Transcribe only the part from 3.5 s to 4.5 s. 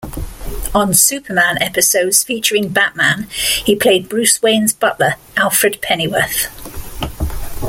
he played Bruce